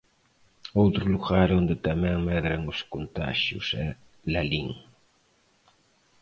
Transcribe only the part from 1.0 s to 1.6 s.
lugar